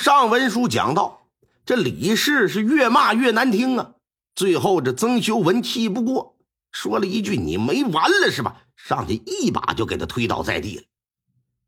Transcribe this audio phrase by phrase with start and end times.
[0.00, 1.26] 上文书讲到，
[1.66, 3.96] 这李氏是越骂越难听啊。
[4.34, 6.38] 最后这曾修文气不过，
[6.72, 10.84] 说了一句：“你没完了是吧？”上去一把就给他推倒在地了。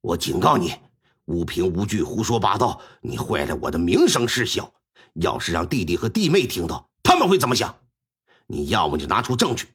[0.01, 0.73] 我警告你，
[1.27, 4.73] 无凭无据胡说八道，你坏了我的名声事小。
[5.17, 7.81] 要是让弟弟和弟妹听到，他们会怎么想？
[8.47, 9.67] 你要么就拿出证据，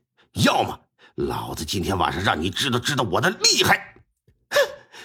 [0.43, 0.79] 要么
[1.13, 4.01] 老子今天晚上让你知道知道我的厉害。
[4.49, 4.57] 哼，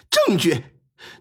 [0.09, 0.65] 证据？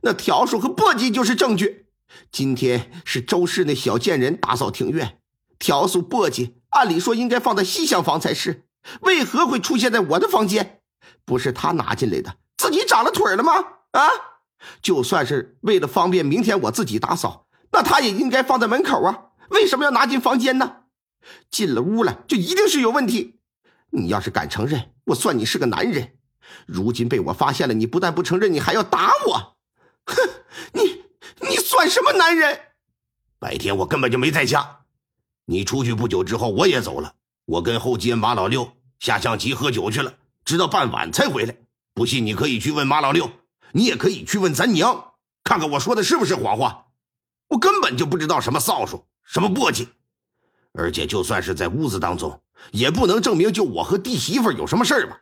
[0.02, 1.88] 那条数和簸箕就是证据。
[2.32, 5.20] 今天是周氏那小贱人打扫庭院，
[5.59, 8.66] 条叔、簸箕按理说应该放在西厢房才是，
[9.02, 10.81] 为何会出现在我的房间？
[11.25, 13.53] 不是他拿进来的，自己长了腿了吗？
[13.91, 14.09] 啊！
[14.81, 19.31] 就算是为了方便明天我自己打扫，那他也应该放在门口啊！
[19.50, 20.77] 为什么要拿进房间呢？
[21.50, 23.39] 进了屋了就一定是有问题。
[23.89, 26.13] 你要是敢承认，我算你是个男人。
[26.66, 29.58] 如今被我发现了，你不但不承认，你还要打我！
[30.05, 30.16] 哼，
[30.73, 30.91] 你
[31.81, 32.59] 算什么男人？
[33.40, 34.81] 白天我根本就没在家，
[35.45, 40.14] 你出去不久之后我也走了，我跟后街马老六下象棋喝酒去了，
[40.45, 41.58] 直到傍晚才回来。
[41.95, 43.31] 不信你可以去问马老六。
[43.72, 46.89] 你也可以去问咱娘，看看我说的是不是谎话。
[47.47, 49.88] 我根本就不知道什么扫帚，什么簸箕，
[50.73, 55.19] 而且就算是在屋子当中，也不能证明就我和弟媳妇有什么事儿吧。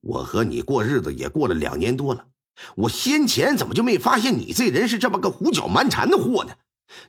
[0.00, 2.24] 我和你过日子也过了两年多了，
[2.76, 6.54] 我先前怎么就没发现你这人是这么个胡搅蛮缠的货呢？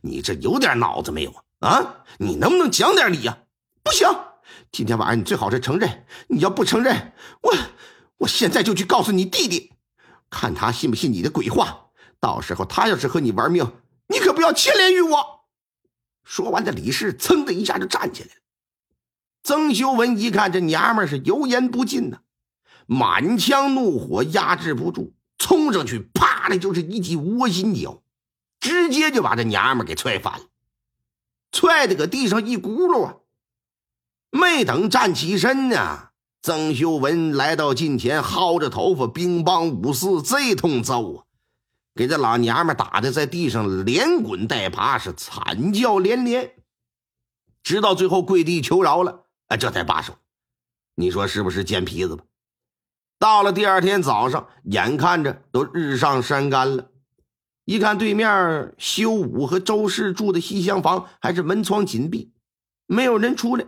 [0.01, 1.69] 你这有点脑子没有啊？
[1.69, 3.37] 啊，你能不能讲点理呀？
[3.83, 4.07] 不行，
[4.71, 6.05] 今天晚上你最好是承认。
[6.27, 7.53] 你要不承认，我
[8.19, 9.73] 我现在就去告诉你弟弟。
[10.29, 11.87] 看他信不信你的鬼话，
[12.19, 13.71] 到时候他要是和你玩命，
[14.07, 15.45] 你可不要牵连于我。
[16.23, 18.41] 说完，这李氏噌的一下就站起来了。
[19.43, 22.19] 曾修文一看这娘们是油盐不进呐，
[22.85, 28.01] 满腔怒火压制不住，冲上去，啪的就是一记窝心脚，
[28.61, 30.45] 直接就把这娘们给踹翻了，
[31.51, 33.15] 踹的搁地上一轱辘啊！
[34.29, 36.11] 没等站起身呢。
[36.41, 41.23] 曾修文来到近前，薅着头发，兵帮五四，这通揍啊，
[41.93, 46.55] 给这老娘们打的在地上连滚带爬，是惨叫连连，
[47.63, 50.15] 直到最后跪地求饶了，哎，这才罢手。
[50.95, 52.23] 你说是不是贱皮子吧？
[53.23, 56.89] 到了第二天早上，眼看着都日上山干了，
[57.63, 62.33] 一看对面修武和周氏住的西厢房还是门窗紧闭，
[62.85, 63.65] 没有人出来。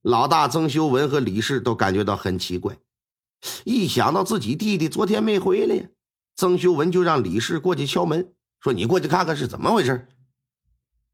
[0.00, 2.78] 老大曾修文和李氏都感觉到很奇怪，
[3.64, 5.84] 一想到自己弟弟昨天没回来呀，
[6.34, 10.08] 曾修文就让李氏过去敲门，说：“你过去看看是怎么回事。”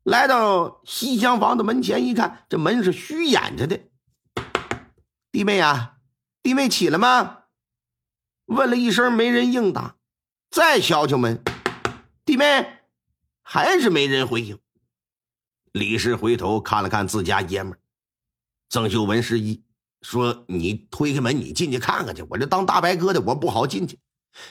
[0.07, 3.81] 来到西厢房的门前一看，这门是虚掩着的。
[5.33, 5.97] 弟妹啊，
[6.45, 7.39] 弟妹起了吗？
[8.51, 9.95] 问了一声，没人应答。
[10.51, 11.41] 再敲敲门，
[12.25, 12.81] 弟妹
[13.43, 14.59] 还是没人回应。
[15.71, 17.79] 李氏回头看了看自家爷们儿。
[18.69, 19.63] 曾秀文示意
[20.03, 22.23] 说：“你推开门，你进去看看去。
[22.29, 24.01] 我这当大白哥的，我不好进去。”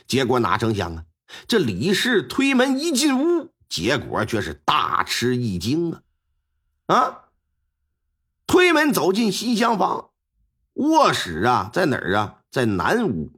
[0.08, 1.04] 结果哪成想啊，
[1.46, 6.02] 这李氏推门一进屋，结果却是大吃一惊啊！
[6.88, 7.26] 啊！
[8.48, 10.12] 推门走进西厢房，
[10.76, 12.44] 卧室啊，在哪儿啊？
[12.50, 13.34] 在南屋。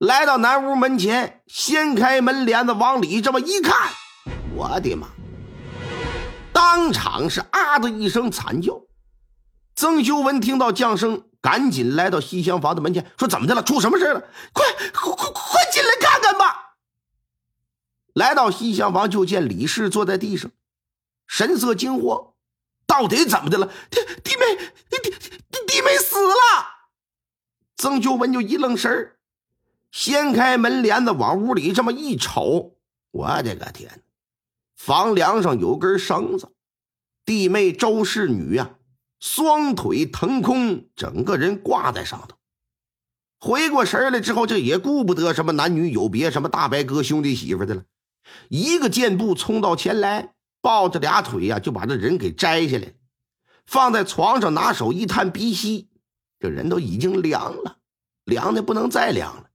[0.00, 3.76] 来到南屋门前，掀开门帘子，往里这么一看，
[4.54, 5.08] 我的妈！
[6.54, 8.80] 当场是啊的一声惨叫。
[9.74, 13.62] 曾修文听到降声，赶紧来到西厢房的门前，说：“怎么的了？
[13.62, 14.20] 出什么事了？
[14.54, 16.76] 快快快快进来看看吧！”
[18.14, 20.50] 来到西厢房，就见李氏坐在地上，
[21.26, 22.32] 神色惊慌
[22.88, 23.66] ：“到底怎么的了？
[23.90, 24.56] 弟弟妹，
[24.88, 25.10] 弟弟
[25.66, 26.32] 弟妹死了！”
[27.76, 29.18] 曾修文就一愣神儿，
[29.92, 32.76] 掀开门帘子往屋里这么一瞅，
[33.10, 34.02] 我的个天！
[34.76, 36.52] 房梁上有根绳子，
[37.24, 38.76] 弟妹周氏女呀。
[39.18, 42.38] 双腿腾空，整个人挂在上头。
[43.38, 47.84] 回过神来之后，这也顾不得什么男女有别，什么大白哥兄弟媳妇的了，
[48.48, 50.32] 一个箭步冲到前来，
[50.62, 52.94] 抱着俩腿呀，就把这人给摘下来，
[53.66, 55.90] 放在床上，拿手一探鼻息，
[56.38, 57.76] 这人都已经凉了，
[58.24, 59.49] 凉的不能再凉了。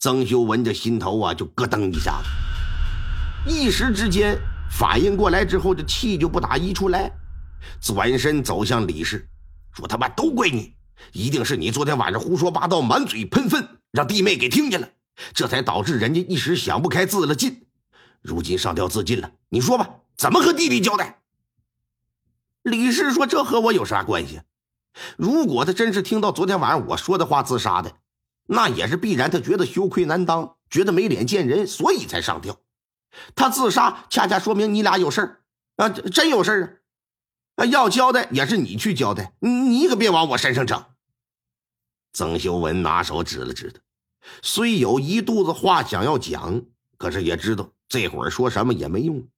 [0.00, 4.38] 曾修文这心头啊，就咯噔一下子，一时之间
[4.70, 7.12] 反应过来之后，这气就不打一处来。
[7.82, 9.28] 转身走向李氏，
[9.72, 10.74] 说：“他妈都怪你，
[11.12, 14.88] 一定是你昨天晚上胡说八道，满嘴喷粪，让弟妹给听见了，
[15.34, 17.66] 这才导致人家一时想不开，自了尽。
[18.22, 21.20] 如今上吊自尽了，你说吧，怎么和弟弟交代？”
[22.64, 24.40] 李氏说：“这和我有啥关系？
[25.18, 27.92] 如果他真是听到昨天晚上我说的话自杀的，
[28.52, 32.60] 那也是必然，他觉得羞愧难当，觉得没脸见人，所以才上吊。
[33.36, 35.42] 他自杀，恰恰说明你俩有事儿
[35.76, 36.82] 啊，真有事儿
[37.54, 37.64] 啊！
[37.64, 40.84] 要交代也是你去交代，你可别往我身上整。
[42.12, 43.80] 曾修文拿手指了指他，
[44.42, 46.60] 虽有一肚子话想要讲，
[46.98, 49.28] 可是也知道这会儿说什么也没用。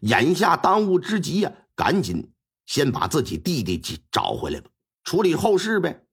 [0.00, 2.32] 眼下当务之急呀，赶紧
[2.66, 3.80] 先把自己弟弟
[4.10, 4.68] 找回来吧，
[5.04, 6.04] 处理后事呗。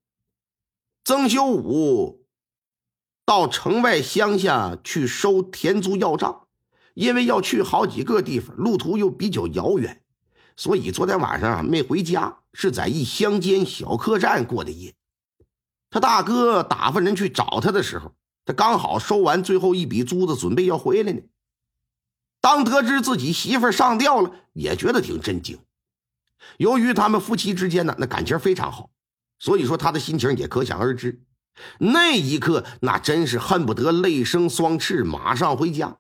[1.04, 2.25] 曾修武
[3.26, 6.48] 到城外乡下去收田租要账，
[6.94, 10.04] 因为要去好几个地方，路途又比较遥远，
[10.56, 14.94] 所以昨天晚上没回家，是在一乡间小客栈过的夜。
[15.90, 18.14] 他大哥打发人去找他的时候，
[18.46, 21.22] 他刚好收完最后一笔租子，准备要回来呢。
[22.42, 25.58] 当得知自己媳妇上吊了，也觉得挺震惊。
[26.58, 28.92] 由于他们夫妻之间呢，那感情非常好。
[29.40, 31.24] 所以说，他的心情也可想而知。
[31.80, 35.98] 那一刻，那真是恨不得泪生双翅，马上回家。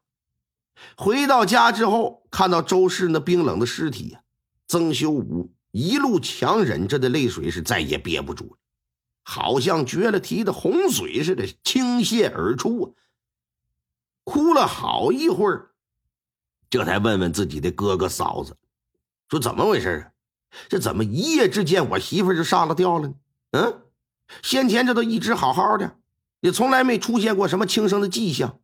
[0.97, 4.17] 回到家之后，看到周氏那冰冷的尸体，
[4.67, 8.57] 曾修武一路强忍着的泪水是再也憋不住了，
[9.23, 12.95] 好像绝了堤的洪水似的倾泻而出！
[14.25, 15.71] 哭了好一会儿，
[16.69, 18.57] 这才问问自己的哥哥嫂子，
[19.29, 20.11] 说怎么回事啊？
[20.67, 23.13] 这怎么一夜之间我媳妇就上了吊了呢？
[23.51, 23.81] 嗯，
[24.41, 25.97] 先前这都一直好好的，
[26.41, 28.59] 也从来没出现过什么轻生的迹象，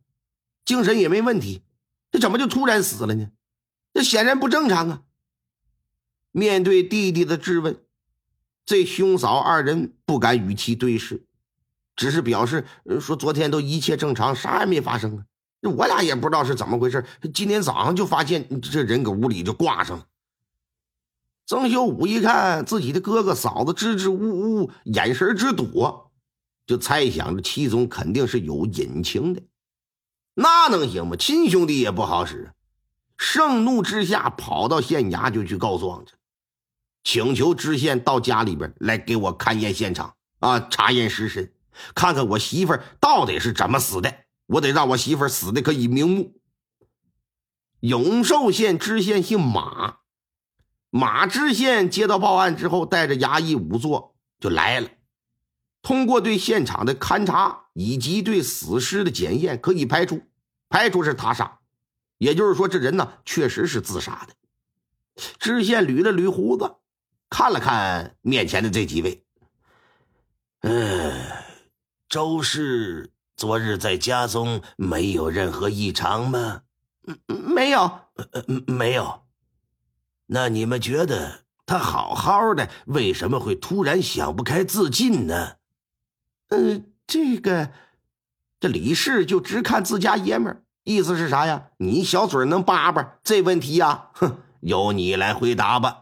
[0.65, 1.61] 精神也没问题，
[2.11, 3.29] 这怎么就突然死了呢？
[3.93, 5.01] 这显然不正常啊！
[6.31, 7.77] 面对弟弟的质问，
[8.65, 11.25] 这兄嫂二人不敢与其对视，
[11.95, 12.65] 只是表示
[13.01, 15.25] 说昨天都一切正常，啥也没发生啊。
[15.61, 20.07] 我俩也不知道是怎么回事，今天早上就发现这人搁屋里就挂上了。
[21.51, 26.09] 曾秀武一看自己的哥哥嫂子支支吾吾，眼神直躲，
[26.65, 29.43] 就猜想着其中肯定是有隐情的。
[30.33, 31.17] 那能行吗？
[31.17, 32.53] 亲兄弟也不好使。
[33.17, 36.13] 盛怒之下，跑到县衙就去告状去，
[37.03, 41.51] 请求知县到家里边来给我勘验现场啊，查验尸身，
[41.93, 44.19] 看看我媳妇到底是怎么死的。
[44.45, 46.33] 我得让我媳妇死的可以瞑目。
[47.81, 49.97] 永寿县知县姓马。
[50.91, 54.89] 马知县接到报案之后，带着衙役仵作就来了。
[55.81, 60.21] 通过对现场的勘查以及对死尸的检验，可以排除
[60.69, 61.59] 排除是他杀，
[62.19, 64.35] 也就是说，这人呢确实是自杀的。
[65.39, 66.75] 知县捋了捋胡子，
[67.29, 69.23] 看了看面前的这几位，
[70.61, 71.13] 嗯，
[72.07, 76.61] 周氏昨日在家中没有任何异常吗？
[77.07, 77.79] 嗯，没有，
[78.31, 79.20] 呃没有。
[80.33, 85.57] 那你们觉得他好好的，为什么会突然想不开自尽呢？
[86.47, 87.71] 嗯，这个，
[88.59, 91.67] 这李氏就只看自家爷们儿，意思是啥呀？
[91.77, 96.00] 你小嘴能叭叭，这问题呀，哼，由你来回答吧。